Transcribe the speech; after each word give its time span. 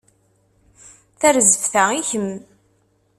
Tarzeft-a 1.19 1.83
i 1.99 2.01
kemm. 2.09 2.31